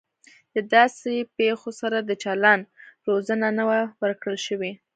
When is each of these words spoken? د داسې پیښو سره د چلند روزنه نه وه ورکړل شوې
د 0.55 0.57
داسې 0.73 1.13
پیښو 1.37 1.69
سره 1.81 1.97
د 2.01 2.11
چلند 2.23 2.63
روزنه 3.07 3.47
نه 3.57 3.63
وه 3.69 3.79
ورکړل 4.01 4.37
شوې 4.47 4.71